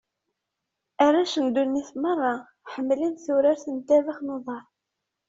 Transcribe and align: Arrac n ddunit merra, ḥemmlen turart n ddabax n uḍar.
Arrac 1.05 1.33
n 1.39 1.45
ddunit 1.49 1.89
merra, 2.01 2.33
ḥemmlen 2.71 3.13
turart 3.23 3.63
n 3.67 3.75
ddabax 3.79 4.19
n 4.23 4.33
uḍar. 4.35 4.65